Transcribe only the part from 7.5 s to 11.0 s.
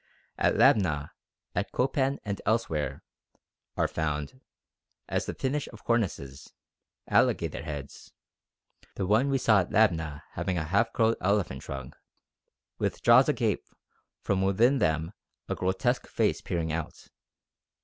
heads the one we saw at Labna having a half